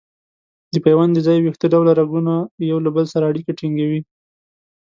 [0.73, 2.33] د پیوند د ځای ویښته ډوله رګونه
[2.71, 4.01] یو له بل سره اړیکه ټینګوي.